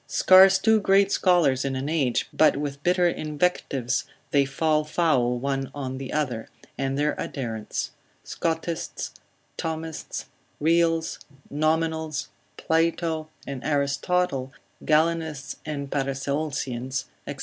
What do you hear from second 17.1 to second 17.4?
&c.